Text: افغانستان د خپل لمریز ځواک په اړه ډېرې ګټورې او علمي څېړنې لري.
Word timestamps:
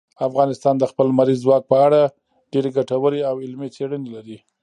افغانستان 0.27 0.75
د 0.79 0.83
خپل 0.91 1.05
لمریز 1.11 1.39
ځواک 1.45 1.63
په 1.71 1.77
اړه 1.87 2.01
ډېرې 2.51 2.69
ګټورې 2.77 3.21
او 3.29 3.35
علمي 3.43 3.69
څېړنې 3.75 4.09
لري. 4.15 4.37